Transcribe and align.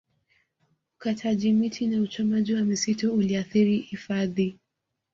ukataji 0.97 1.53
miti 1.53 1.87
na 1.87 2.01
uchomaji 2.01 2.53
wa 2.53 2.61
misitu 2.61 3.13
uliathiri 3.13 3.77
hifadhi 3.77 4.59